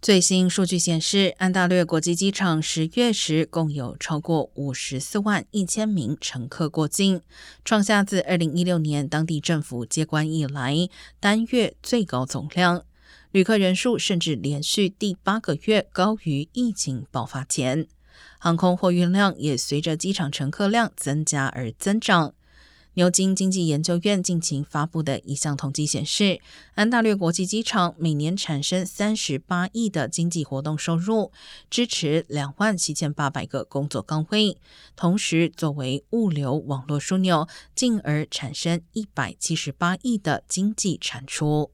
[0.00, 7.20] 最新数据显示，安大略国际机场十月时共有超过五十四万一千名乘客过境，
[7.64, 10.88] 创下自二零一六年当地政府接管以来
[11.18, 12.84] 单月最高总量。
[13.32, 17.88] 旅客人数甚至连续第八个月高于疫情爆发前，
[18.38, 22.34] 航空货运量也随着机场乘客量增加而增长。
[22.98, 26.40] 牛津经济研究院近期发布的一项统计显示，
[26.74, 31.30] 安大略国际机场每年产生三十八亿的经济活动收入，
[31.70, 34.58] 支持两万七千八百个工作岗位，
[34.96, 41.70] 同时作为物流网络枢纽，进而产生一百七十八亿的经济产出。